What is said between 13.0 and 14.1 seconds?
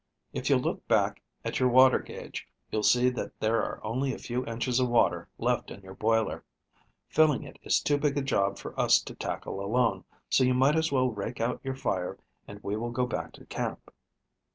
back to camp."